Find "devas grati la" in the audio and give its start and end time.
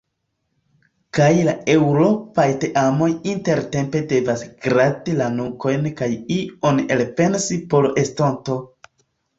4.15-5.31